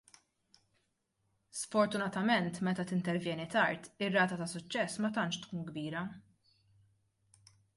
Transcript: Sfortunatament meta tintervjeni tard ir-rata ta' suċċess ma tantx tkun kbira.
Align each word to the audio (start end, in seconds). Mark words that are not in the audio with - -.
Sfortunatament 1.57 2.49
meta 2.69 2.85
tintervjeni 2.93 3.47
tard 3.57 3.85
ir-rata 4.07 4.41
ta' 4.43 4.49
suċċess 4.55 5.03
ma 5.05 5.13
tantx 5.19 5.43
tkun 5.45 5.69
kbira. 5.69 6.03